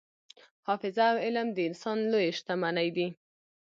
[0.67, 3.07] حافظه او علم د انسان لویې شتمنۍ دي.